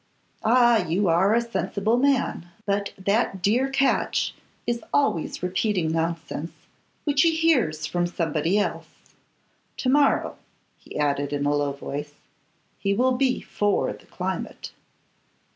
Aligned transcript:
'Ah! 0.43 0.83
you 0.87 1.07
are 1.07 1.35
a 1.35 1.41
sensible 1.41 1.95
man; 1.95 2.47
but 2.65 2.91
that 2.97 3.39
dear 3.43 3.69
Catch 3.69 4.33
is 4.65 4.83
always 4.91 5.43
repeating 5.43 5.91
nonsense 5.91 6.49
which 7.03 7.21
he 7.21 7.35
hears 7.35 7.85
from 7.85 8.07
somebody 8.07 8.57
else. 8.57 9.13
To 9.77 9.89
morrow,' 9.89 10.37
he 10.79 10.97
added, 10.97 11.31
in 11.31 11.45
a 11.45 11.53
low 11.53 11.73
voice, 11.73 12.15
'he 12.79 12.95
will 12.95 13.11
be 13.15 13.41
for 13.41 13.93
the 13.93 14.07
climate. 14.07 14.71